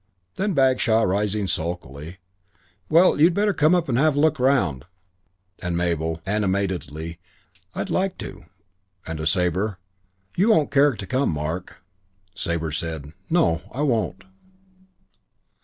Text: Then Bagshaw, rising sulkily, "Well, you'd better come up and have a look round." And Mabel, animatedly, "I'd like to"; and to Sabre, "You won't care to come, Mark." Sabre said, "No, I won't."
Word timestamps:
Then 0.33 0.55
Bagshaw, 0.55 1.03
rising 1.03 1.45
sulkily, 1.45 2.17
"Well, 2.89 3.21
you'd 3.21 3.35
better 3.35 3.53
come 3.53 3.75
up 3.75 3.87
and 3.87 3.99
have 3.99 4.15
a 4.15 4.19
look 4.19 4.39
round." 4.39 4.85
And 5.61 5.77
Mabel, 5.77 6.21
animatedly, 6.25 7.19
"I'd 7.75 7.91
like 7.91 8.17
to"; 8.17 8.45
and 9.05 9.19
to 9.19 9.27
Sabre, 9.27 9.77
"You 10.35 10.49
won't 10.49 10.71
care 10.71 10.93
to 10.95 11.05
come, 11.05 11.29
Mark." 11.31 11.83
Sabre 12.33 12.71
said, 12.71 13.13
"No, 13.29 13.61
I 13.71 13.81
won't." 13.81 14.23